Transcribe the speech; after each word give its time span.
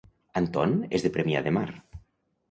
Anton 0.39 0.71
és 0.99 1.05
de 1.07 1.11
Premià 1.17 1.43
de 1.49 1.53
Mar 1.59 1.67